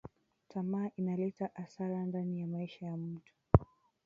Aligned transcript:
Tamaa 0.47 0.89
inaleta 0.97 1.49
asara 1.55 2.05
ndani 2.05 2.39
ya 2.41 2.47
maisha 2.47 2.85
ya 2.85 2.97
muntu 2.97 3.31